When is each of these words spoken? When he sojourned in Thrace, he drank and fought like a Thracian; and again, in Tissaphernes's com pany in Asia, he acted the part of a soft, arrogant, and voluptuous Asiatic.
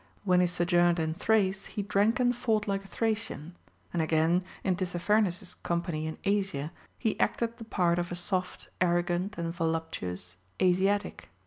When 0.23 0.41
he 0.41 0.47
sojourned 0.47 0.97
in 0.99 1.13
Thrace, 1.13 1.65
he 1.67 1.83
drank 1.83 2.19
and 2.19 2.35
fought 2.35 2.67
like 2.67 2.83
a 2.83 2.87
Thracian; 2.87 3.55
and 3.93 4.01
again, 4.01 4.43
in 4.63 4.75
Tissaphernes's 4.75 5.53
com 5.61 5.83
pany 5.83 6.07
in 6.07 6.17
Asia, 6.23 6.71
he 6.97 7.19
acted 7.19 7.57
the 7.59 7.65
part 7.65 7.99
of 7.99 8.11
a 8.11 8.15
soft, 8.15 8.69
arrogant, 8.81 9.37
and 9.37 9.53
voluptuous 9.53 10.37
Asiatic. 10.59 11.29